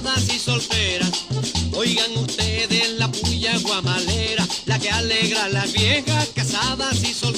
[0.00, 1.26] casadas y solteras.
[1.72, 7.37] Oigan ustedes la puya guamalera, la que alegra a las viejas casadas y solteras.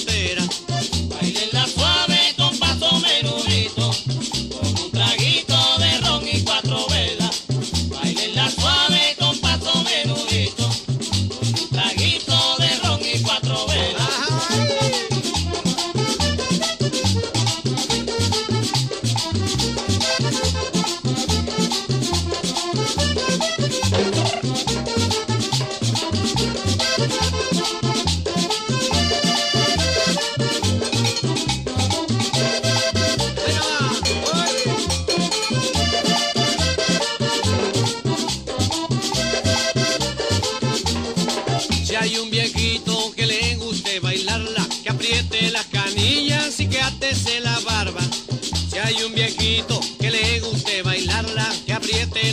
[49.66, 52.32] Que le guste bailarla, que apriete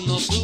[0.00, 0.41] con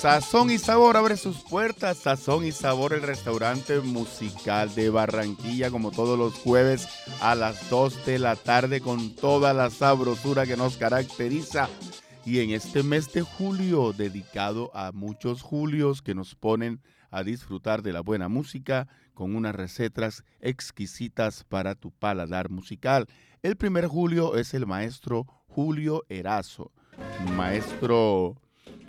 [0.00, 1.98] Sazón y Sabor abre sus puertas.
[1.98, 6.88] Sazón y Sabor, el restaurante musical de Barranquilla, como todos los jueves
[7.20, 11.68] a las 2 de la tarde, con toda la sabrosura que nos caracteriza.
[12.24, 17.82] Y en este mes de julio, dedicado a muchos julios que nos ponen a disfrutar
[17.82, 23.06] de la buena música con unas recetas exquisitas para tu paladar musical.
[23.42, 26.72] El primer julio es el maestro Julio Erazo,
[27.36, 28.40] maestro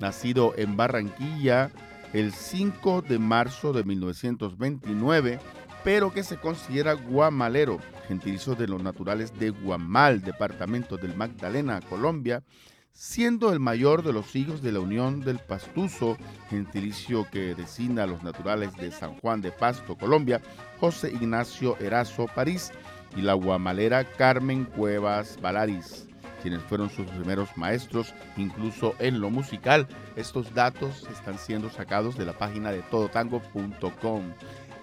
[0.02, 1.72] nacido en Barranquilla
[2.14, 5.40] el 5 de marzo de 1929,
[5.84, 12.44] pero que se considera guamalero, gentilizo de los naturales de Guamal, departamento del Magdalena, Colombia,
[12.92, 16.18] siendo el mayor de los hijos de la Unión del Pastuso,
[16.50, 20.42] gentilicio que designa a los naturales de San Juan de Pasto, Colombia,
[20.80, 22.72] José Ignacio Erazo, París,
[23.16, 26.11] y la guamalera Carmen Cuevas Valaris
[26.42, 29.88] quienes fueron sus primeros maestros, incluso en lo musical.
[30.16, 34.22] Estos datos están siendo sacados de la página de todotango.com.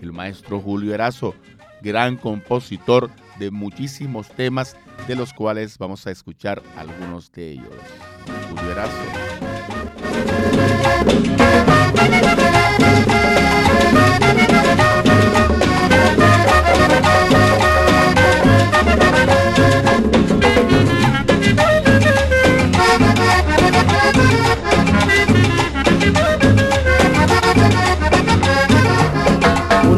[0.00, 1.34] El maestro Julio Erazo,
[1.82, 4.76] gran compositor de muchísimos temas,
[5.06, 7.69] de los cuales vamos a escuchar algunos de ellos.
[8.50, 9.28] Julio Erazo.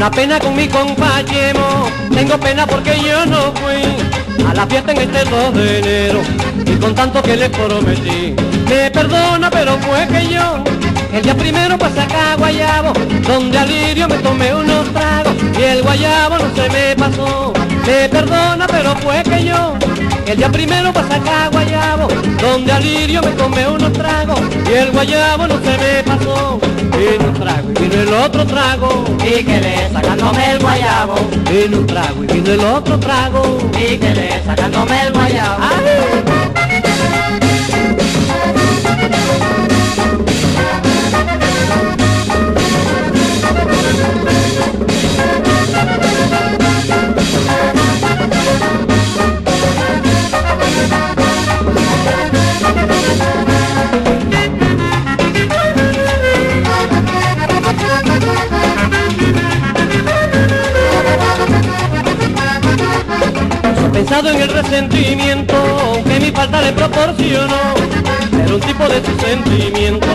[0.00, 4.99] Una pena con mi compañero, tengo pena porque yo no fui a la fiesta en
[5.02, 6.20] este 2 de enero
[6.64, 8.35] y con tanto que le prometí.
[8.67, 10.64] Me perdona pero fue que yo
[11.12, 12.94] el día primero pasé acá a Guayabo,
[13.29, 17.52] donde al lirio me tomé unos tragos y el guayabo no se me pasó.
[17.87, 19.76] Me perdona pero fue que yo
[20.26, 22.08] el día primero pasé acá a Guayabo,
[22.41, 26.58] donde al lirio me tomé unos tragos y el guayabo no se me pasó.
[27.00, 31.14] Vino un trago y vino el otro trago Y que le sacándome el guayabo,
[31.50, 33.58] Vino un trago y vino el otro trago.
[33.73, 35.62] y que le sacándome el guayabo.
[35.62, 36.39] ¡Ay!
[64.05, 65.55] Basado en el resentimiento
[66.05, 68.29] que mi falta le proporcionó.
[68.44, 70.10] Era un tipo de sus sentimientos,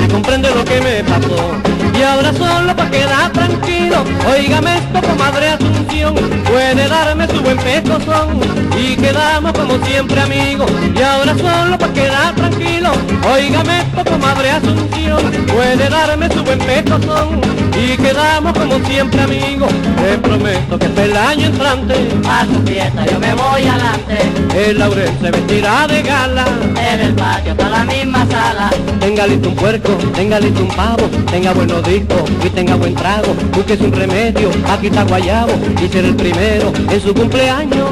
[0.00, 1.56] se comprende lo que me pasó.
[1.98, 6.14] Y ahora solo para quedar tranquilo, oígame esto, comadre Asunción,
[6.44, 8.40] puede darme su buen pescozón
[8.78, 10.70] y quedamos como siempre amigos.
[10.94, 12.90] Y ahora solo para quedar tranquilo,
[13.32, 17.40] oígame esto, comadre Asunción, puede darme su buen pescozón
[17.76, 19.72] y quedamos como siempre amigos.
[19.96, 21.94] Te prometo que el año entrante
[22.28, 24.68] A su fiesta yo me voy adelante.
[24.68, 26.44] el laurel se vestirá de gala.
[26.92, 28.70] En el patio está la misma sala.
[29.00, 33.34] Tenga listo un puerco, tenga listo un pavo, tenga buenos discos y tenga buen trago.
[33.52, 35.52] Búsquese un remedio, aquí está guayabo
[35.82, 37.90] y ser el primero en su cumpleaños.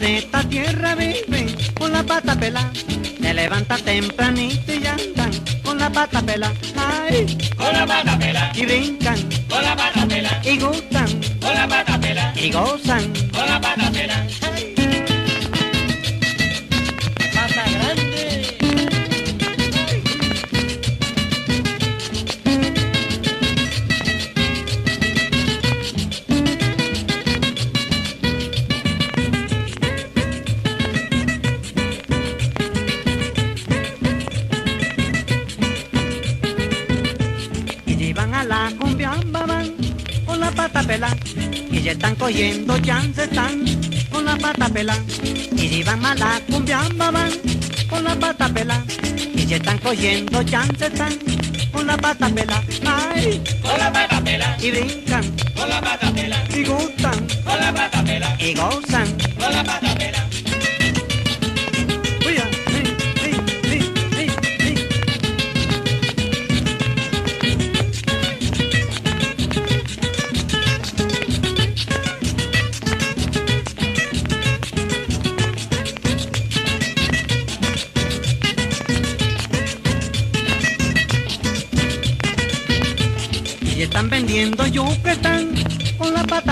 [0.00, 2.72] De esta tierra viven con la pata pelada.
[3.20, 5.30] Se levantan tempranito y andan
[5.62, 6.54] con la pata pelada.
[6.76, 9.18] Ay, Con la pata pela, y brincan
[9.48, 13.12] con la pata pela, y gustan con la pata pela, y gozan.
[13.30, 14.69] con la pata pela.
[41.90, 43.64] Y ya están cogiendo chance están
[44.12, 44.96] con la pata pela
[45.56, 47.32] y llevan a la cumbia van
[47.88, 48.80] con la pata pela
[49.34, 51.18] y ya están cogiendo chance están
[51.72, 55.24] con la pata pela ay Con la pata pela, y brincan
[55.56, 59.94] con la pata pela, y gustan con la pata pela, y gozan con la pata
[59.96, 60.19] pela.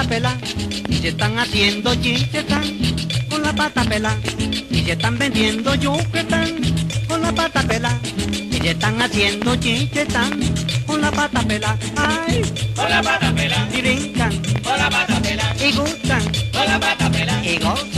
[0.09, 0.37] Pela.
[0.88, 2.65] Y ya están haciendo chistes, están
[3.29, 4.17] con la pata pela.
[4.71, 6.55] Y ya están vendiendo yuca, están
[7.07, 7.99] con la pata pela.
[8.27, 10.41] Y ya están haciendo chistes, están
[10.87, 11.77] con la pata pela.
[11.97, 12.43] Ay,
[12.75, 16.23] Con la pata pela, y brincan, con la pata pela, y gustan,
[16.53, 17.98] con la pata pela, y gozan.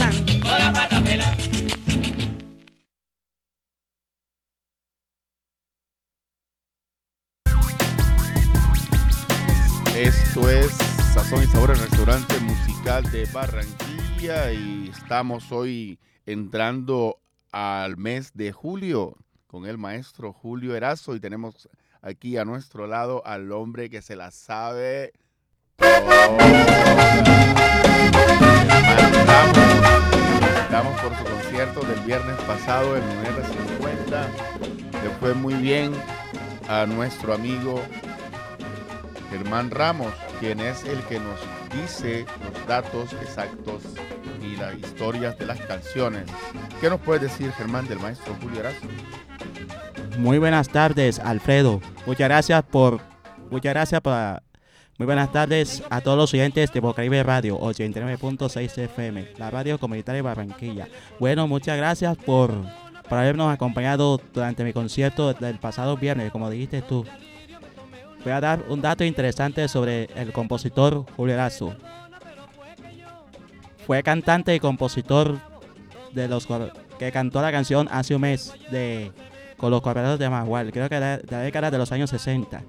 [13.09, 17.19] De Barranquilla y estamos hoy entrando
[17.51, 19.17] al mes de julio
[19.47, 21.67] con el maestro Julio Erazo y tenemos
[22.01, 25.13] aquí a nuestro lado al hombre que se la sabe.
[30.63, 34.27] Estamos por su concierto del viernes pasado en el R50.
[35.03, 35.93] Le fue muy bien
[36.67, 37.81] a nuestro amigo
[39.31, 41.39] Germán Ramos, quien es el que nos
[41.73, 43.83] dice los datos exactos
[44.43, 46.25] y las historias de las canciones.
[46.81, 48.87] ¿Qué nos puede decir Germán del maestro Julio Erazo?
[50.19, 51.79] Muy buenas tardes, Alfredo.
[52.05, 52.99] Muchas gracias por.
[53.49, 54.43] Muchas gracias por.
[54.97, 60.17] Muy buenas tardes a todos los oyentes de Bocaribe Radio 89.6 FM, la radio comunitaria
[60.17, 60.89] de Barranquilla.
[61.19, 62.51] Bueno, muchas gracias por,
[63.07, 67.05] por habernos acompañado durante mi concierto del pasado viernes, como dijiste tú.
[68.23, 71.75] Voy a dar un dato interesante sobre el compositor Julio Erazo.
[73.85, 75.39] Fue cantante y compositor
[76.13, 76.47] de los
[76.99, 79.11] que cantó la canción hace un mes de
[79.57, 82.63] con los corredores de Magual, creo que de, de la década de los años 60.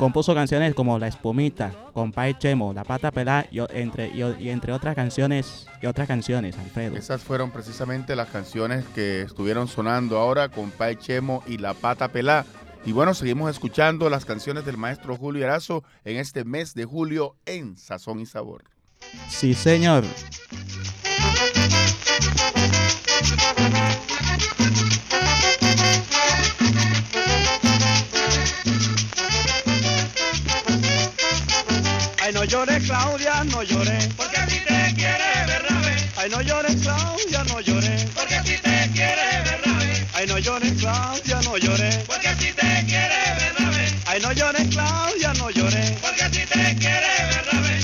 [0.00, 4.94] Compuso canciones como La Espumita, Compay Chemo, La Pata Pelá y, entre, y, entre otras
[4.94, 6.96] canciones y otras canciones, Alfredo.
[6.96, 12.08] Esas fueron precisamente las canciones que estuvieron sonando ahora con Pai Chemo y La Pata
[12.08, 12.46] Pelá.
[12.84, 17.36] Y bueno, seguimos escuchando las canciones del maestro Julio Erazo en este mes de julio
[17.46, 18.64] en Sazón y Sabor.
[19.28, 20.04] Sí, señor.
[32.22, 34.08] Ay, no llores, Claudia, no llores.
[34.16, 38.04] Porque a ti te quiere Bernabé, Ay, no llores, Claudia, no llores.
[38.14, 39.69] porque a ti te quiere Bernabé,
[40.30, 41.96] no llores, Claudia, no llores.
[42.06, 45.90] porque ti te quiere Bernabé, Ay, no llores, Claudia, no llores.
[46.00, 47.80] porque ti te quiere Bernabé.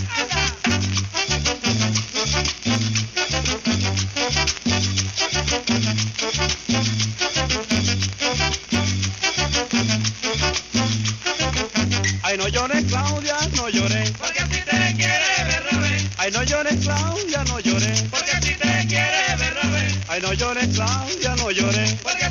[12.23, 14.11] Ay, no llores, Claudia, no llores.
[14.19, 18.03] Porque ti te quiere Bernabé, Ay, no llores, Claudia, no llores.
[18.11, 21.93] porque ti te quiere Bernabé, Ay, no llores, Claudia, no llores.
[22.03, 22.26] porque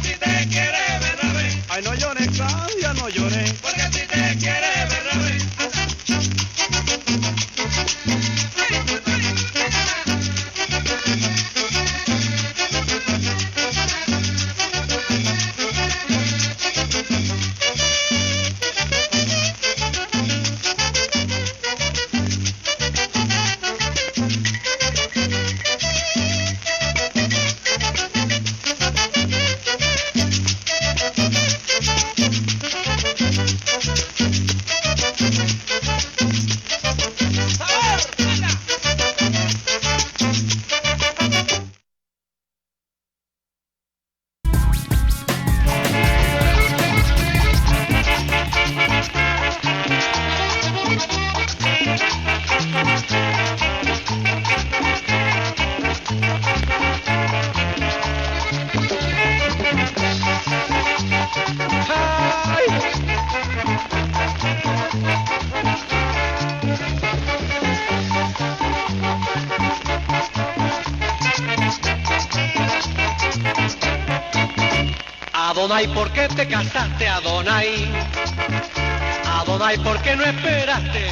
[3.05, 3.53] no llores.
[3.61, 6.44] porque a ti te quiere Bernabé.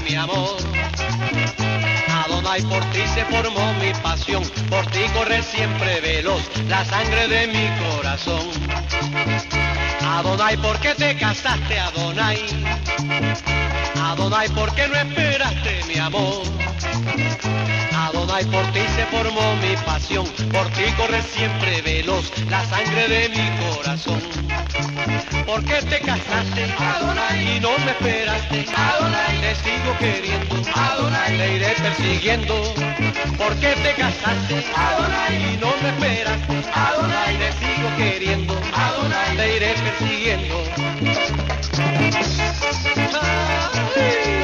[0.03, 0.57] Mi amor?
[2.25, 7.47] Adonai, por ti se formó mi pasión, por ti corre siempre veloz la sangre de
[7.47, 8.49] mi corazón.
[10.13, 12.37] Adonai, ¿por qué te casaste, Adonai?
[13.99, 16.43] Adonai, ¿por qué no esperaste mi amor?
[17.95, 23.29] Adonai, por ti se formó mi pasión, por ti corre siempre veloz la sangre de
[23.29, 24.21] mi corazón.
[25.47, 28.65] ¿Por qué te casaste, Adonai, y no me esperaste?
[28.75, 32.55] Adonai, te sigo queriendo, Adonai, te iré persiguiendo.
[33.35, 36.63] ¿Por qué te casaste, Adonai, y no me esperaste?
[36.71, 40.55] Adonai, te sigo queriendo, Adonai, te iré persiguiendo.
[43.11, 44.42] ¿Dónde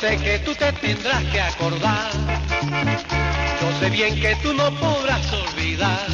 [0.00, 2.10] sé que tú te tendrás que acordar.
[3.60, 6.06] Yo sé bien que tú no podrás olvidar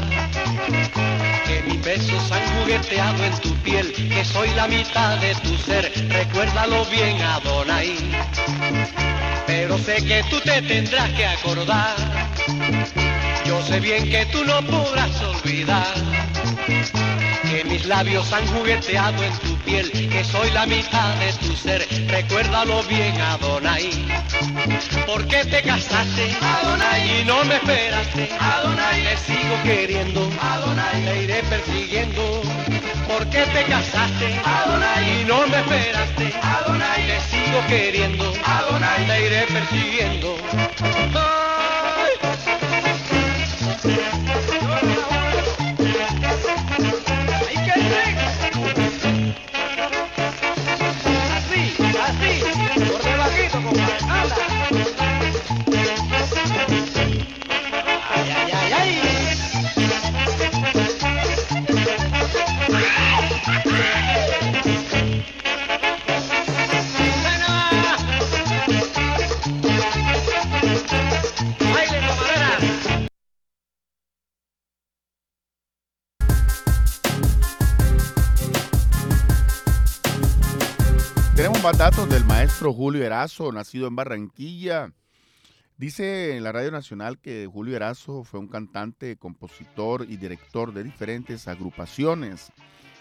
[1.47, 5.93] que mis besos han jugueteado en tu piel, que soy la mitad de tu ser.
[6.09, 7.97] Recuérdalo bien, Adonai.
[9.47, 11.97] Pero sé que tú te tendrás que acordar.
[13.45, 15.95] Yo sé bien que tú no podrás olvidar
[17.45, 21.87] que mis labios han jugueteado en tu piel, que soy la mitad de tu ser.
[22.09, 23.91] Recuérdalo bien, Adonai.
[25.07, 28.31] ¿Por qué te casaste, Adonai, y no me esperaste?
[28.39, 32.43] Adonai, te sigo queriendo, Adonai, te iré persiguiendo.
[33.09, 36.33] ¿Por qué te casaste, Adonai, y no me esperaste?
[36.43, 40.37] Adonai, te sigo queriendo, Adonai, te iré persiguiendo.
[82.65, 84.91] Maestro Julio Erazo, nacido en Barranquilla.
[85.77, 90.83] Dice en la Radio Nacional que Julio Erazo fue un cantante, compositor y director de
[90.83, 92.51] diferentes agrupaciones.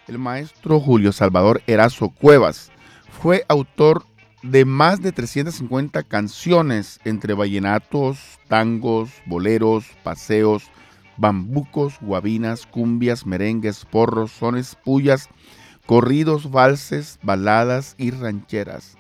[0.10, 2.74] El maestro Julio Salvador Erazo Cuevas
[3.22, 4.04] fue autor
[4.42, 10.64] de más de 350 canciones entre vallenatos, tangos, boleros, paseos,
[11.16, 15.30] bambucos, guabinas, cumbias, merengues, porros, sones, pullas,
[15.86, 18.98] corridos, valses, baladas y rancheras.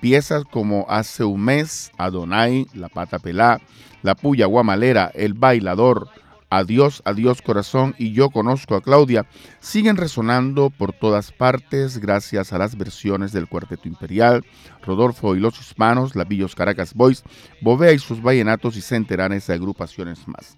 [0.00, 3.60] Piezas como Hace un mes, Adonai, La Pata Pelá,
[4.02, 6.08] La Puya Guamalera, El Bailador,
[6.48, 9.26] Adiós, Adiós Corazón y Yo Conozco a Claudia
[9.58, 14.44] siguen resonando por todas partes gracias a las versiones del Cuarteto Imperial,
[14.84, 17.24] Rodolfo y los Hispanos, Lavillos Caracas Boys,
[17.60, 20.56] Bovea y sus vallenatos y centenares de agrupaciones más.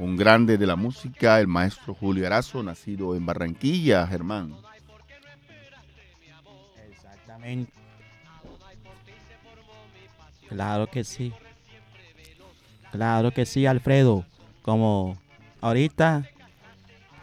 [0.00, 4.56] Un grande de la música, el maestro Julio Arazo, nacido en Barranquilla, Germán.
[6.90, 7.79] Exactamente.
[10.50, 11.32] Claro que sí.
[12.92, 14.24] Claro que sí, Alfredo.
[14.62, 15.16] Como
[15.60, 16.28] ahorita,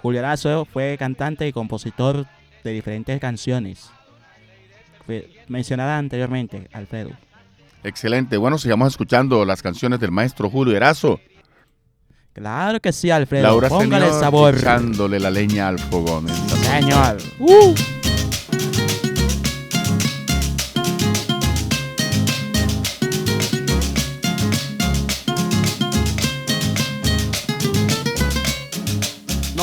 [0.01, 2.25] Julio Arazo fue cantante y compositor
[2.63, 3.89] de diferentes canciones.
[5.47, 7.11] Mencionada anteriormente, Alfredo.
[7.83, 8.37] Excelente.
[8.37, 11.19] Bueno, sigamos escuchando las canciones del maestro Julio Erazo.
[12.33, 13.43] Claro que sí, Alfredo.
[13.43, 14.55] Laura Póngale Señor sabor.
[14.55, 16.27] echándole la leña al fogón.
[16.29, 17.17] Señor.
[17.39, 17.73] Uh.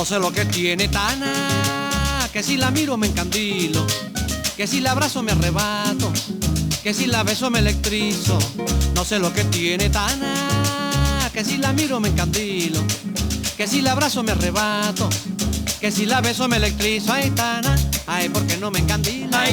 [0.05, 3.87] No sé lo que tiene Tana, que si la miro me encandilo,
[4.55, 6.12] que si la abrazo me arrebato,
[6.83, 8.38] que si la beso me electrizo.
[8.95, 12.81] No sé lo que tiene Tana, que si la miro me encandilo,
[13.57, 15.09] que si la abrazo me arrebato,
[15.81, 17.11] que si la beso me electrizo.
[17.11, 17.75] Ay, Tana,
[18.07, 19.45] ay, porque no me encandila.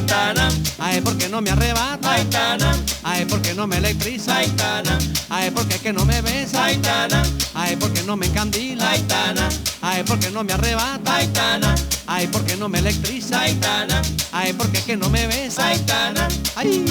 [0.80, 2.16] Ay, porque no me arrebata.
[3.04, 4.38] Ay, porque no me electriza.
[5.30, 6.66] Ay, porque es que no me besa.
[7.54, 8.92] Ay, porque no me encandila.
[9.82, 11.20] Ay, porque no me arrebata.
[12.08, 13.42] Ay, porque no me electriza.
[14.32, 15.72] Ay, porque es que no me besa.
[16.56, 16.86] Ay.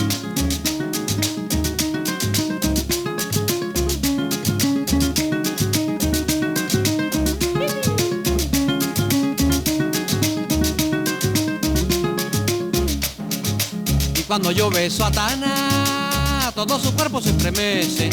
[14.31, 18.11] Cuando yo beso a Tana, todo su cuerpo se estremece.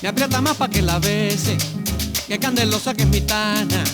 [0.00, 1.58] Me aprieta más pa' que la bese,
[2.26, 3.84] que candelosa que es mi Tana.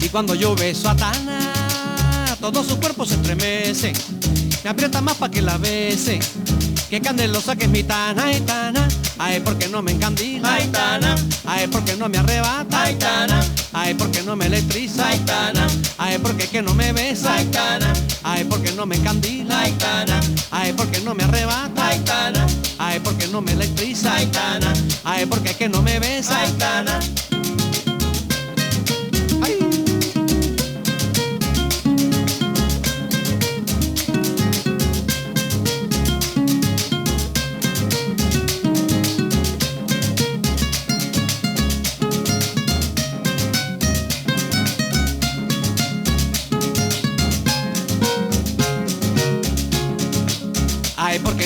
[0.00, 3.92] Y cuando yo beso a Tana, todo su cuerpo se estremece.
[4.64, 6.18] Me aprieta más pa' que la bese,
[6.88, 8.24] que candelosa que es mi Tana.
[8.24, 10.54] Ay, Tana, ay, porque no me encandila.
[10.54, 11.14] Ay, Tana,
[11.46, 12.82] ay, porque no me arrebata.
[12.82, 13.40] Ay, Tana,
[13.72, 15.08] ay, porque no me electriza.
[15.08, 15.66] Ay, Tana,
[15.98, 17.34] ay, porque que no me besa.
[17.34, 19.60] Ay, Tana, ay, porque no me encandila.
[19.60, 20.20] Ay, Tana,
[20.50, 21.88] ay, porque no me arrebata.
[21.88, 22.46] Ay, Tana,
[22.78, 24.14] ay, porque no me electriza.
[24.14, 24.72] Ay, Tana,
[25.04, 26.38] ay, porque que no me besa.
[26.40, 26.52] Ay,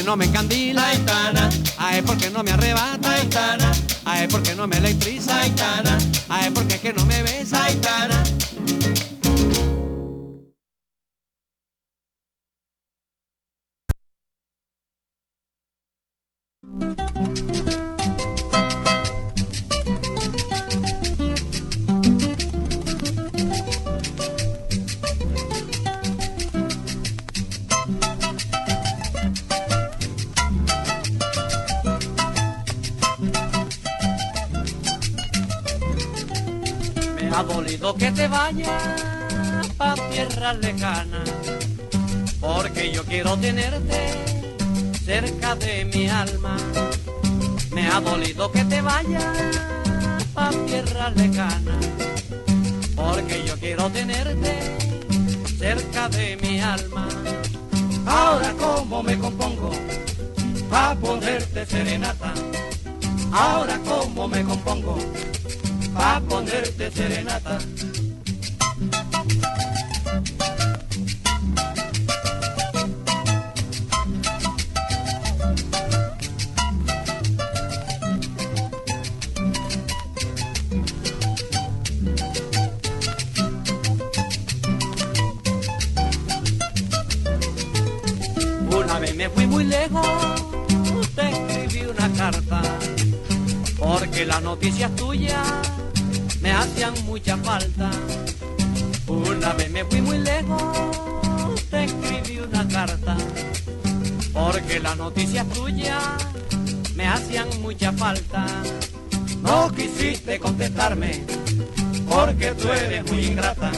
[0.06, 1.50] no me encandila, ay, Tana.
[1.78, 3.72] Ay, porque no me arrebata, ay, Tana.
[4.04, 5.98] Ay, porque no me electriza, ay, Tana.
[6.28, 7.76] Ay, porque es que no me besa, ay,
[94.46, 95.44] noticias tuyas
[96.40, 97.90] me hacían mucha falta.
[99.08, 100.62] Una vez me fui muy lejos,
[101.68, 103.16] te escribí una carta,
[104.32, 106.00] porque las noticias tuyas
[106.94, 108.46] me hacían mucha falta.
[109.42, 111.24] No quisiste contestarme,
[112.08, 113.72] porque tú eres muy ingrata.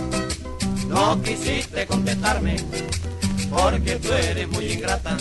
[0.86, 2.56] No quisiste contestarme,
[3.48, 5.16] porque tú eres muy ingrata.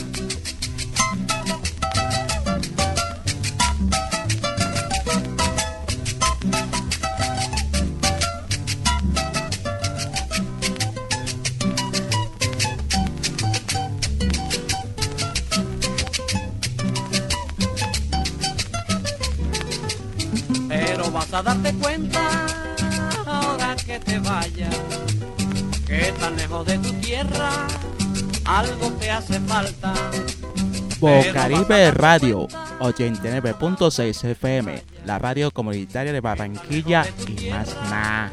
[31.00, 32.48] Bocaribe Radio
[32.80, 38.32] 89.6 FM, la radio comunitaria de Barranquilla y más nada.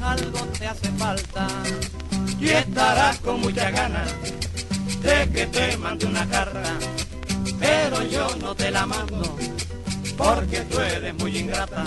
[0.00, 1.46] Algo te hace falta
[2.40, 4.14] y estarás con mucha ganas
[5.02, 6.62] de que te mande una carta,
[7.58, 9.36] pero yo no te la mando
[10.16, 11.84] porque tú eres muy ingrata.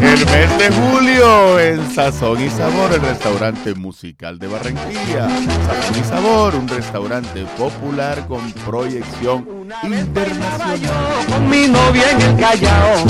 [0.00, 5.28] El mes de julio en Sazón y Sabor, el restaurante musical de Barranquilla.
[5.28, 9.46] Sazón y Sabor, un restaurante popular con proyección
[9.82, 11.26] internacional.
[11.28, 13.04] Con mi novia en el Callao,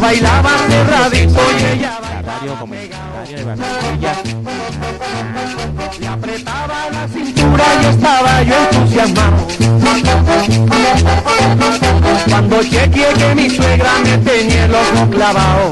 [0.00, 3.11] bailaba cerradito y ella la
[6.00, 9.81] le apretaba la cintura y estaba yo entusiasmado.
[12.28, 15.70] Cuando chequeé que mi suegra me tenía el ojo clavado,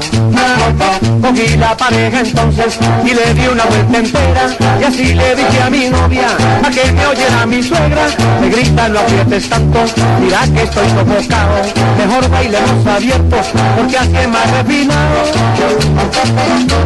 [1.21, 4.47] cogí la pareja entonces y le di una vuelta entera
[4.79, 6.27] y así le dije a mi novia
[6.63, 8.07] a que me oyera mi suegra.
[8.39, 9.85] Me grita no aprietes tanto,
[10.19, 11.61] mira que estoy sofocado.
[11.97, 15.23] Mejor bailemos abiertos porque así es más refinado.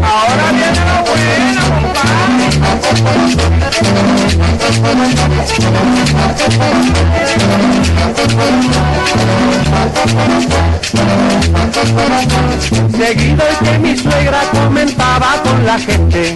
[0.03, 2.45] Ahora viene lo bueno, compadre.
[12.97, 16.33] Seguido el que mi suegra comentaba con la gente.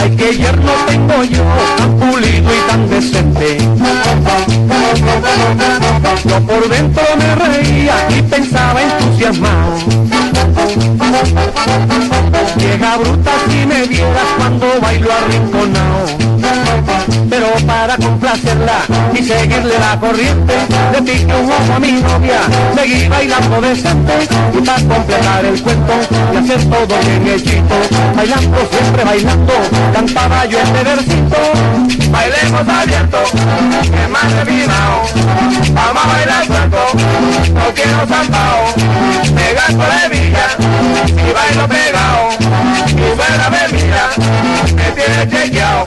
[0.00, 1.44] Ay, que yerno tengo yo,
[1.76, 3.58] tan pulido y tan decente.
[6.24, 9.74] Yo por dentro me reía y pensaba entusiasmado.
[12.56, 16.47] Vieja bruta si me vieras cuando bailo arrinconado.
[18.28, 18.80] Complacerla
[19.14, 20.52] y seguirle la corriente,
[20.92, 22.40] le piqué un ojo a mi novia,
[22.74, 24.12] seguí bailando decente.
[24.52, 25.94] Y para completar el cuento
[26.34, 27.74] y hacer todo bien hechito,
[28.14, 29.52] bailando siempre bailando,
[29.94, 31.36] cantaba yo este versito.
[32.10, 33.18] Bailemos abierto,
[33.82, 35.02] que más refinado,
[35.72, 36.78] vamos a bailar suelto,
[37.54, 38.74] no quiero zambao,
[39.34, 40.48] me gasto de villa
[41.08, 42.28] y bailo pegado,
[42.90, 44.10] y fuera me mira,
[45.08, 45.86] me tiene chequeado.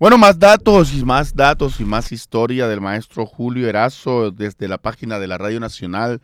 [0.00, 4.78] Bueno, más datos y más datos y más historia del maestro Julio Erazo desde la
[4.78, 6.22] página de la Radio Nacional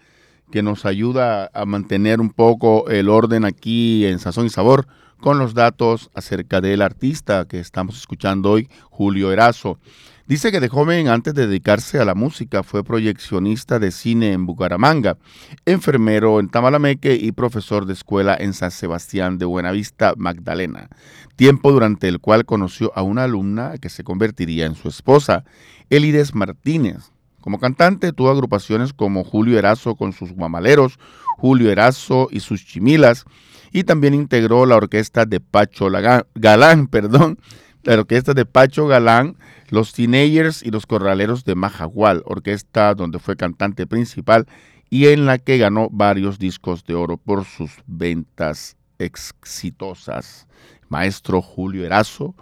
[0.51, 4.87] que nos ayuda a mantener un poco el orden aquí en Sazón y Sabor
[5.21, 9.79] con los datos acerca del artista que estamos escuchando hoy, Julio Erazo.
[10.29, 14.45] Dice que de joven, antes de dedicarse a la música, fue proyeccionista de cine en
[14.45, 15.19] Bucaramanga,
[15.65, 20.89] enfermero en Tamalameque y profesor de escuela en San Sebastián de Buenavista, Magdalena.
[21.37, 25.45] Tiempo durante el cual conoció a una alumna que se convertiría en su esposa,
[25.91, 27.13] Elides Martínez.
[27.41, 30.99] Como cantante tuvo agrupaciones como Julio Erazo con sus guamaleros,
[31.39, 33.27] Julio Erazo y sus chimilas,
[33.71, 35.87] y también integró la orquesta de Pacho
[36.35, 37.39] Galán, perdón,
[37.95, 39.37] la orquesta de Pacho Galán,
[39.69, 44.47] los Teenagers y los Corraleros de Majagual, orquesta donde fue cantante principal
[44.91, 50.47] y en la que ganó varios discos de oro por sus ventas exitosas.
[50.89, 52.35] Maestro Julio Erazo,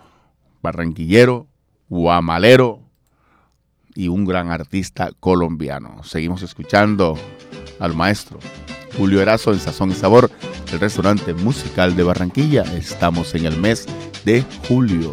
[0.62, 1.46] barranquillero,
[1.88, 2.80] guamalero
[3.94, 6.02] y un gran artista colombiano.
[6.04, 7.18] Seguimos escuchando
[7.78, 8.38] al maestro
[8.96, 10.30] Julio Erazo en Sazón y Sabor,
[10.72, 12.62] el restaurante musical de Barranquilla.
[12.76, 13.86] Estamos en el mes
[14.24, 15.12] de julio.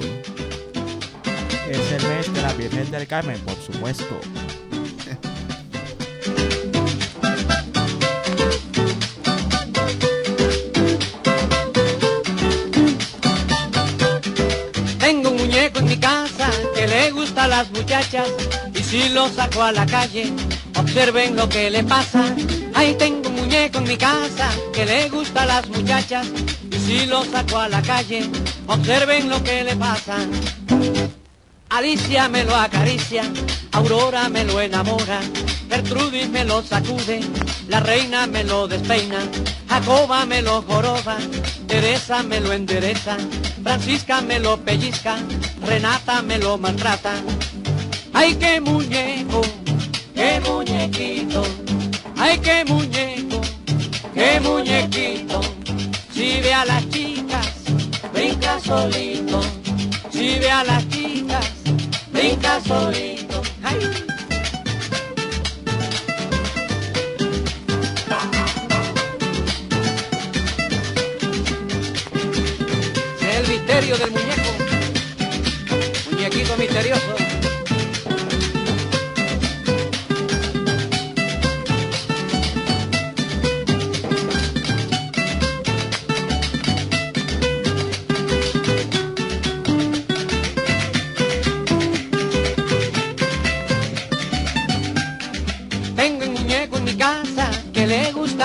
[1.69, 4.19] Es el mes de la Virgen del Carmen, por supuesto.
[14.99, 18.27] Tengo un muñeco en mi casa que le gusta a las muchachas
[18.75, 20.31] y si lo saco a la calle,
[20.77, 22.35] observen lo que le pasa.
[22.73, 26.27] Ahí tengo un muñeco en mi casa que le gusta a las muchachas
[26.71, 28.29] y si lo saco a la calle,
[28.67, 30.17] observen lo que le pasa.
[31.69, 33.23] Alicia me lo acaricia,
[33.71, 35.21] Aurora me lo enamora,
[35.69, 37.21] Gertrudis me lo sacude,
[37.69, 39.19] la reina me lo despeina,
[39.69, 41.17] Jacoba me lo joroba,
[41.67, 43.15] Teresa me lo endereza,
[43.63, 45.15] Francisca me lo pellizca,
[45.65, 47.13] Renata me lo maltrata.
[48.11, 49.41] Ay, qué muñeco,
[50.13, 51.41] qué muñequito,
[52.21, 53.41] ay, qué muñeco,
[54.13, 55.41] qué muñequito.
[56.13, 57.47] Si ve a las chicas,
[58.13, 59.41] brinca solito.
[60.11, 61.51] Si ve a las chicas,
[62.13, 63.41] brinca solito.
[63.63, 63.79] Ay.
[73.21, 74.51] Es el misterio del muñeco,
[76.11, 77.30] muñequito misterioso.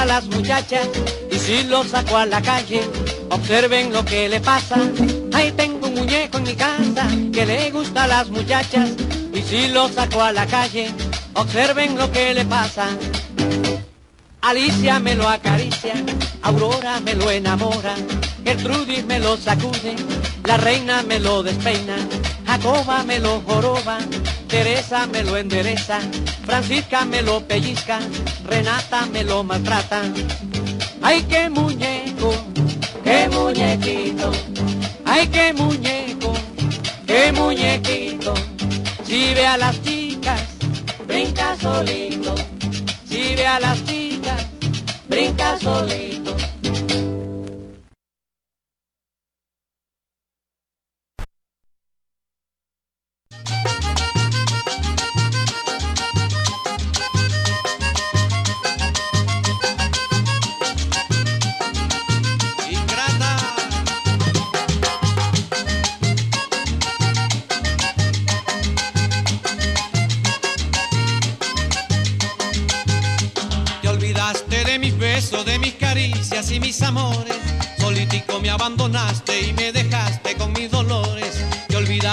[0.06, 0.88] Las muchachas
[1.30, 2.80] y si lo saco a la calle,
[3.30, 4.76] observen lo que le pasa.
[5.34, 8.90] Ahí tengo un muñeco en mi casa que le gusta a las muchachas
[9.34, 10.90] y si lo saco a la calle,
[11.34, 12.88] observen lo que le pasa.
[14.42, 15.94] Alicia me lo acaricia,
[16.42, 17.96] Aurora me lo enamora,
[18.44, 19.96] Gertrudis me lo sacude,
[20.44, 21.96] la reina me lo despeina,
[22.46, 23.98] Jacoba me lo joroba,
[24.46, 25.98] Teresa me lo endereza,
[26.44, 27.98] Francisca me lo pellizca,
[28.46, 30.02] Renata me lo maltrata.
[31.02, 32.32] Ay, qué muñeco,
[33.02, 34.30] qué muñequito,
[35.04, 36.32] ay, qué muñeco,
[37.06, 38.34] qué muñequito.
[39.04, 40.40] Si ve a las chicas,
[41.06, 42.34] brinca solito.
[43.08, 44.46] Si ve a las chicas,
[45.08, 46.15] brinca solito.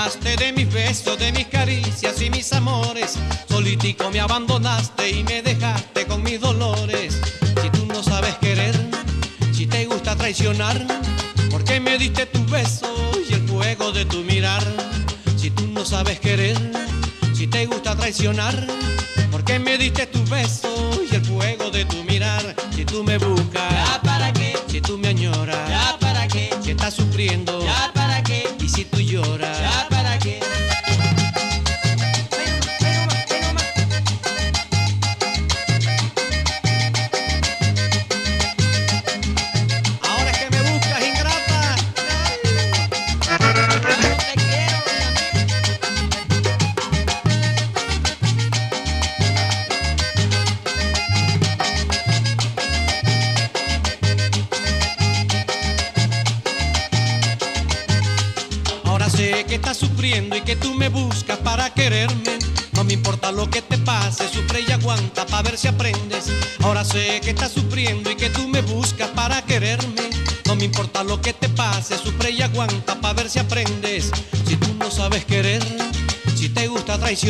[0.04, 3.18] De mis besos, de mis caricias y mis amores.
[3.48, 7.22] Solitico me abandonaste y me dejaste con mis dolores.
[7.62, 8.76] Si tú no sabes querer,
[9.54, 10.86] si te gusta traicionar,
[11.50, 12.94] ¿por qué me diste tu beso
[13.30, 14.62] y el fuego de tu mirar?
[15.38, 16.58] Si tú no sabes querer,
[17.34, 18.68] si te gusta traicionar,
[19.32, 21.03] ¿por qué me diste tu beso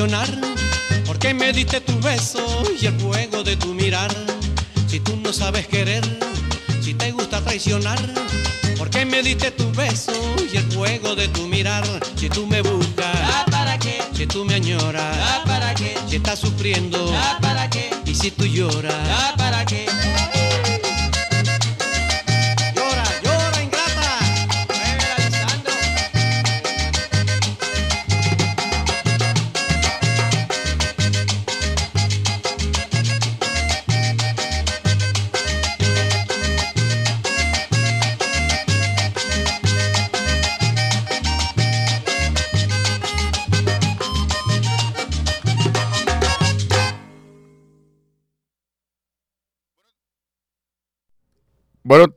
[0.07, 2.45] traicionar, ¿por qué me diste tu beso
[2.79, 4.13] y el fuego de tu mirar?
[4.87, 6.03] Si tú no sabes querer,
[6.81, 7.99] si te gusta traicionar.
[8.77, 10.11] Porque me diste tu beso
[10.51, 11.85] y el fuego de tu mirar.
[12.17, 14.01] Si tú me buscas, ¿Ya para qué?
[14.13, 15.95] si tú me añoras, ¿Ya para qué?
[16.09, 17.89] si estás sufriendo ¿Ya para qué?
[18.05, 18.93] y si tú lloras.
[19.07, 19.85] ¿Ya para qué?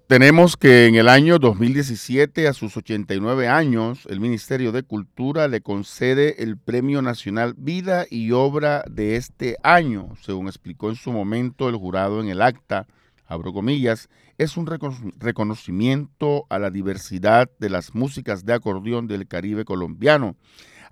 [0.07, 5.63] Tenemos que en el año 2017, a sus 89 años, el Ministerio de Cultura le
[5.63, 11.69] concede el Premio Nacional Vida y Obra de este año, según explicó en su momento
[11.69, 12.87] el jurado en el acta,
[13.27, 19.27] abro comillas, es un recono- reconocimiento a la diversidad de las músicas de acordeón del
[19.27, 20.37] Caribe colombiano,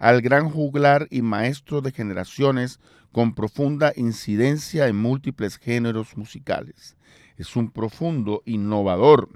[0.01, 2.81] al gran juglar y maestro de generaciones
[3.13, 6.97] con profunda incidencia en múltiples géneros musicales
[7.37, 9.29] es un profundo innovador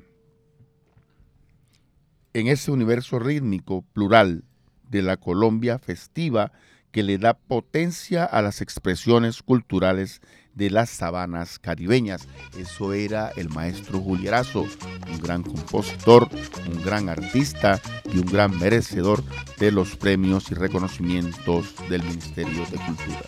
[2.33, 4.45] en ese universo rítmico plural
[4.89, 6.53] de la Colombia festiva
[6.93, 10.21] que le da potencia a las expresiones culturales
[10.55, 12.27] de las sabanas caribeñas.
[12.59, 16.29] Eso era el maestro Julierazo, un gran compositor,
[16.67, 17.81] un gran artista
[18.13, 19.23] y un gran merecedor
[19.59, 23.23] de los premios y reconocimientos del Ministerio de Cultura.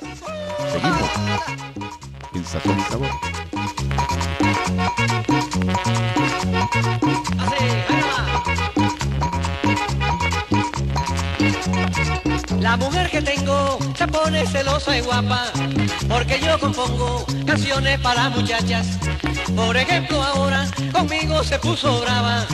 [0.73, 1.11] Seguimos
[2.35, 3.30] en.
[12.61, 15.47] La mujer que tengo se pone celosa y guapa
[16.09, 18.87] porque yo compongo canciones para muchachas.
[19.57, 22.47] Por ejemplo ahora conmigo se puso brava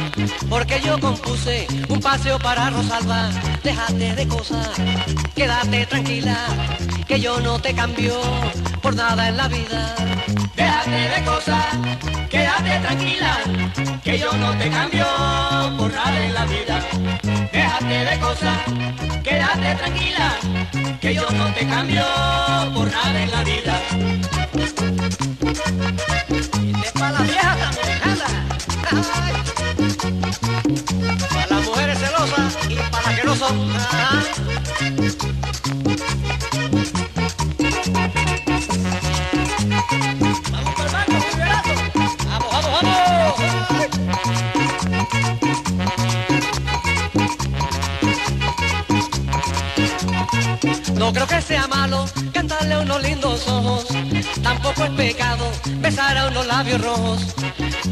[0.48, 3.30] porque yo compuse un paseo para Rosalba.
[3.62, 4.70] Déjate de cosas,
[5.34, 6.36] quédate tranquila
[7.06, 8.14] que yo no te cambio
[8.82, 9.94] por nada en la vida.
[10.54, 11.64] Déjate de cosas,
[12.30, 13.38] quédate tranquila,
[14.02, 15.06] que yo no te cambio
[15.78, 16.80] por nada en la vida.
[17.52, 18.58] Déjate de cosas,
[19.22, 20.36] quédate tranquila,
[21.00, 22.04] que yo no te cambio
[22.74, 23.80] por nada en la vida.
[26.94, 28.26] Para la vieja también, anda.
[31.28, 34.05] Para las mujeres celosas y para las que no son.
[51.06, 53.86] No creo que sea malo cantarle unos lindos ojos.
[54.42, 57.22] Tampoco es pecado besar a unos labios rojos.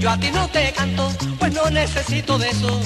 [0.00, 2.80] Yo a ti no te canto, pues no necesito de eso.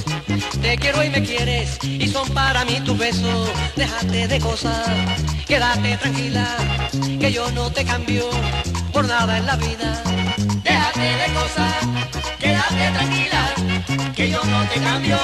[0.61, 3.49] Te quiero y me quieres, y son para mí tus besos.
[3.75, 4.87] Déjate de cosas,
[5.47, 6.47] quédate tranquila,
[7.19, 8.29] que yo no te cambio
[8.93, 10.03] por nada en la vida.
[10.63, 11.75] Déjate de cosas,
[12.39, 13.38] quédate tranquila,
[14.19, 15.17] que yo no te cambio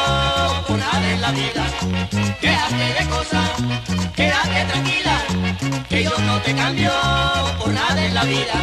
[0.68, 1.64] por nada en la vida.
[2.40, 3.50] Déjate de cosas,
[4.14, 5.16] quédate tranquila,
[5.88, 6.92] que yo no te cambio
[7.58, 8.54] por nada en la vida.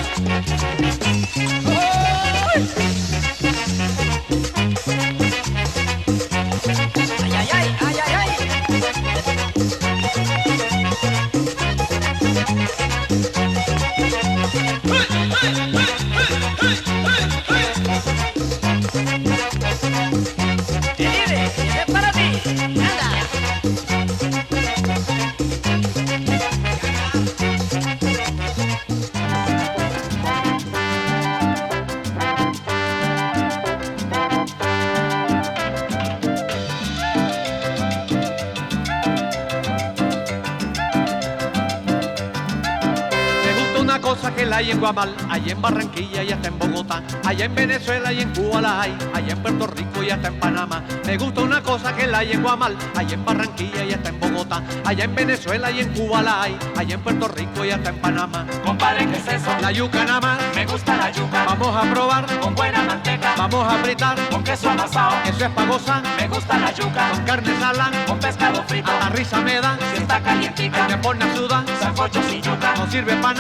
[44.81, 48.81] Guamal, allá en Barranquilla y hasta en Bogotá, allá en Venezuela y en Cuba la
[48.81, 50.83] hay, allá en Puerto Rico y hasta en Panamá.
[51.05, 54.19] Me gusta una cosa que la hay en Guamal, allá en Barranquilla y hasta en
[54.19, 57.91] Bogotá, allá en Venezuela y en Cuba la hay, allá en Puerto Rico y hasta
[57.91, 58.47] en Panamá.
[58.65, 59.51] Compadre, ¿qué es eso?
[59.61, 63.71] La yuca nada más, Me gusta la yuca, vamos a probar, con buena manteca, vamos
[63.71, 65.13] a fritar, con queso amasado.
[65.25, 68.97] eso es pa' gozar, Me gusta la yuca, con carne sala, con pescado frito, a
[68.97, 72.73] la risa me da, si está calientica, me pone a sudar, sancocho sin yuca.
[72.75, 73.35] no sirve pa'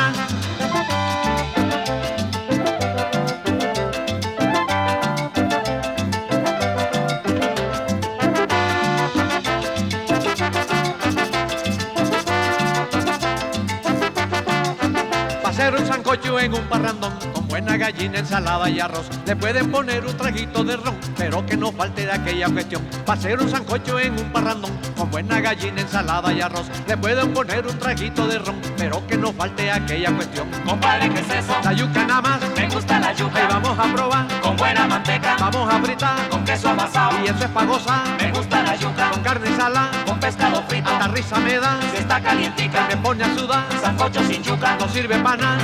[16.39, 19.05] en un parrandón con buena gallina, ensalada y arroz.
[19.25, 22.81] Le pueden poner un traguito de ron, pero que no falte de aquella cuestión.
[23.05, 26.65] Para hacer un sancocho en un parrandón con buena gallina, ensalada y arroz.
[26.87, 30.47] Le pueden poner un traguito de ron, pero que no falte aquella cuestión.
[30.65, 31.53] Compadre, ¿qué es eso?
[31.63, 33.47] La yuca nada más, Me gusta la yuca.
[33.49, 35.35] vamos a probar, Con buena manteca.
[35.39, 37.17] vamos a fritar, Con queso amasado.
[37.23, 38.03] y eso es pa' gozar.
[38.19, 39.09] Me gusta la yuca.
[39.11, 40.89] Con carne salada, Con pescado frito.
[40.89, 42.87] hasta risa me da, Si está calientica.
[42.87, 44.77] me pone a sudar, Sancocho sin yuca.
[44.79, 45.57] no sirve para nada.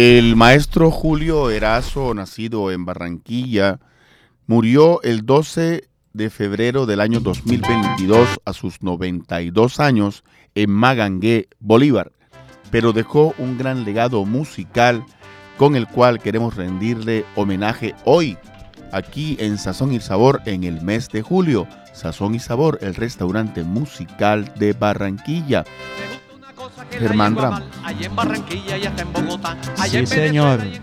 [0.00, 3.80] El maestro Julio Erazo, nacido en Barranquilla,
[4.46, 10.22] murió el 12 de febrero del año 2022 a sus 92 años
[10.54, 12.12] en Magangué, Bolívar,
[12.70, 15.04] pero dejó un gran legado musical
[15.56, 18.38] con el cual queremos rendirle homenaje hoy,
[18.92, 21.66] aquí en Sazón y Sabor en el mes de julio.
[21.92, 25.64] Sazón y Sabor, el restaurante musical de Barranquilla.
[26.90, 27.62] Germán Ramos.
[27.84, 29.56] Allá en Barranquilla y hasta en Bogotá.
[29.78, 30.60] Allá Sí, señor.
[30.64, 30.80] y.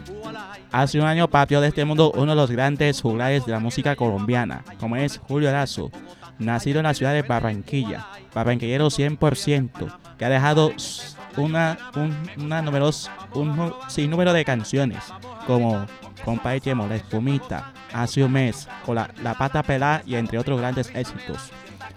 [0.72, 3.96] Hace un año partió de este mundo uno de los grandes juglares de la música
[3.96, 5.90] colombiana, como es Julio Lazo,
[6.38, 10.74] nacido en la ciudad de Barranquilla, barranquillero 100%, que ha dejado
[11.38, 12.14] una, un,
[12.44, 15.02] una numeros, un sinnúmero de canciones,
[15.48, 15.86] como
[16.26, 20.60] Compadre Chemo, La Espumita, Hace un mes, con la, la Pata Pelá y entre otros
[20.60, 21.52] grandes éxitos.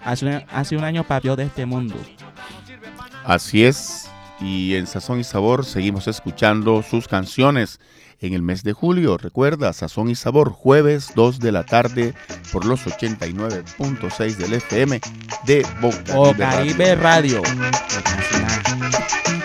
[0.05, 1.95] Hace un, hace un año partió de este mundo.
[3.29, 4.09] Así es,
[4.41, 7.79] y en Sazón y Sabor seguimos escuchando sus canciones
[8.21, 9.19] en el mes de julio.
[9.19, 12.15] Recuerda, Sazón y Sabor, jueves 2 de la tarde
[12.51, 14.99] por los 89.6 del FM
[15.45, 17.43] de Boca Libre Radio.
[17.43, 17.75] Caribe
[18.15, 19.38] Radio.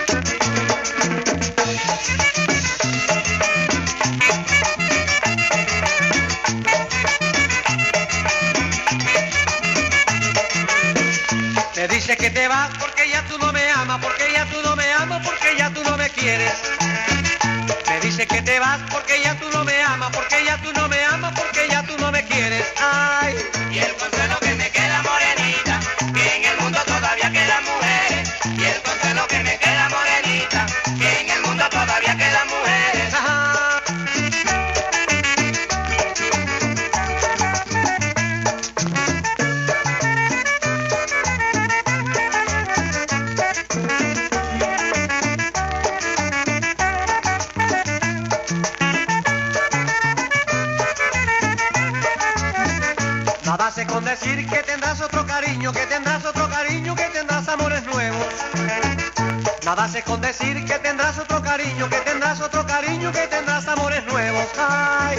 [18.26, 19.23] Que te vas porque
[59.84, 64.02] Nada hace con decir que tendrás otro cariño, que tendrás otro cariño, que tendrás amores
[64.06, 64.46] nuevos.
[64.56, 65.18] Ay,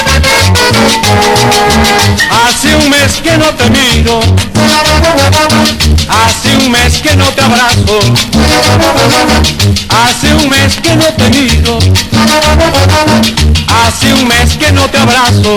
[2.31, 4.19] Hace un mes que no te miro,
[6.09, 7.99] hace un mes que no te abrazo,
[9.89, 11.79] hace un mes que no te miro,
[13.67, 15.55] hace un mes que no te abrazo,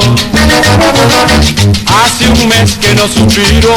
[1.87, 3.75] hace un mes que no suspiro,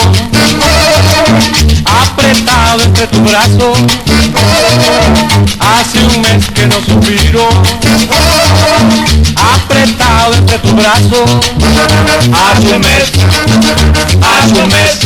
[1.85, 3.73] apretado entre tu brazo,
[5.59, 7.49] hace un mes que no suspiro,
[9.35, 11.25] apretado entre tu brazo,
[12.33, 13.11] hace un mes,
[14.21, 14.99] hace un mes,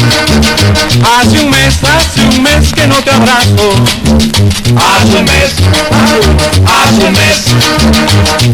[1.04, 3.72] hace un mes, hace un mes que no te abrazo,
[4.76, 5.54] hace un mes,
[6.66, 7.46] hace un mes,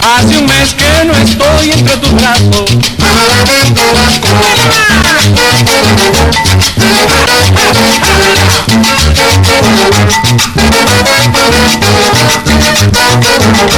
[0.01, 2.65] hace un mes que no estoy entre tus brazos.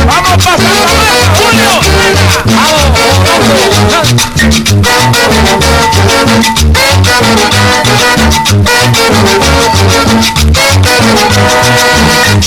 [0.06, 0.96] Vamos pasando
[1.36, 1.70] Julio.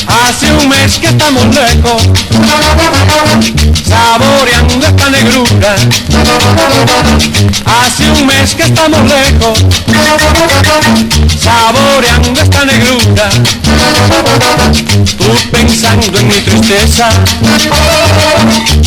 [0.08, 2.08] Hace un mes que estamos lejos,
[3.86, 4.61] saboreando
[5.22, 5.74] negrura.
[7.64, 9.64] Hace un mes que estamos lejos,
[11.40, 13.28] saboreando esta negrura.
[15.16, 17.08] Tú pensando en mi tristeza,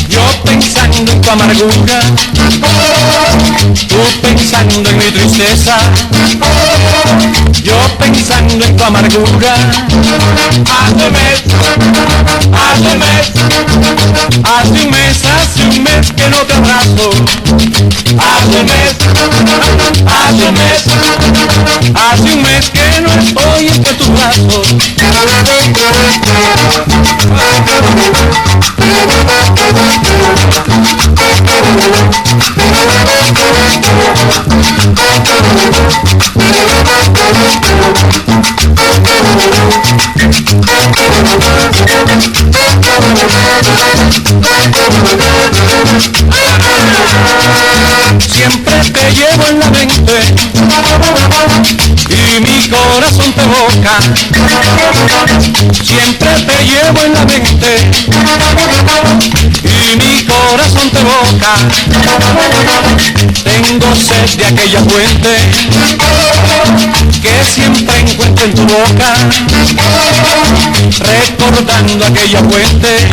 [0.09, 1.99] yo pensando en tu amargura.
[3.87, 5.77] Tú pensando en mi tristeza,
[7.63, 9.55] yo pensando en tu amargura.
[10.65, 11.43] Hace un mes,
[12.53, 13.31] hace un mes,
[14.43, 17.09] hace un mes, hace un mes que no te abrazo.
[18.17, 18.95] Hace un mes,
[20.05, 20.85] hace un mes,
[21.93, 24.75] hace un mes que no estoy entre tus brazos.
[48.27, 50.35] Siempre te llevo en la mente
[52.09, 53.97] y mi corazón te boca.
[55.81, 57.77] Siempre te llevo en la mente
[59.63, 61.55] y mi corazón te boca.
[63.45, 65.31] Tengo sed de aquella fuente
[67.21, 69.13] que siempre encuentro en tu boca,
[70.99, 73.09] recordando aquella fuente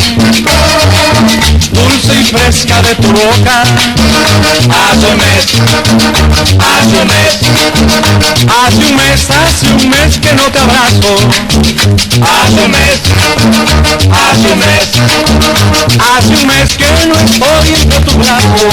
[1.73, 3.62] dulce y fresca de tu boca.
[3.62, 5.47] Hace un mes,
[6.59, 7.33] hace un mes,
[8.49, 11.16] hace un mes, hace un mes que no te abrazo.
[12.23, 13.01] Hace un mes,
[14.12, 14.85] hace un mes,
[15.99, 18.73] hace un mes que no estoy entre tus brazos.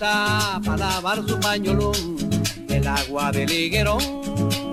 [0.00, 2.16] Para lavar su pañolón.
[2.68, 4.00] El agua del higuerón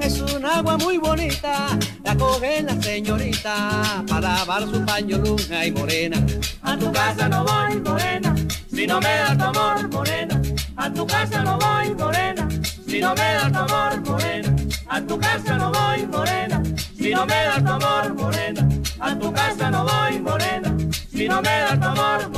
[0.01, 5.37] es un agua muy bonita, la coge la señorita para lavar su pañolón.
[5.51, 6.17] Ay, morena,
[6.61, 8.35] A tu casa no voy, morena,
[8.71, 10.41] si no me das tu amor, morena.
[10.77, 12.47] A tu casa no voy, morena,
[12.87, 14.55] si no me das tu amor, morena.
[14.87, 16.63] A tu casa no voy, morena,
[16.97, 18.69] si no me das tu amor, morena.
[19.01, 20.77] A tu casa no voy, morena,
[21.11, 22.36] si no me das tu amor, morena.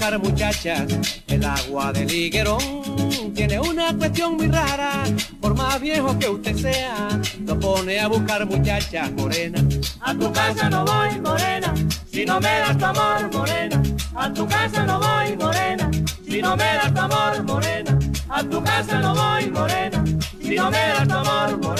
[0.00, 0.86] Buscar muchachas.
[1.26, 5.04] El agua del higuerón tiene una cuestión muy rara,
[5.42, 7.08] por más viejo que usted sea,
[7.44, 9.62] lo pone a buscar muchachas morena.
[10.00, 11.74] A tu casa no voy, morena,
[12.10, 13.82] si no me das tu amor, morena.
[14.14, 15.90] A tu casa no voy, morena,
[16.26, 17.98] si no me das tu amor, morena.
[18.30, 20.04] A tu casa no voy, morena,
[20.40, 21.70] si no me das tu amor, morena.